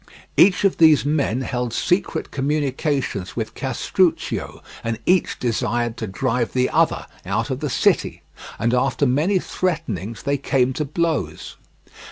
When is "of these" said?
0.63-1.05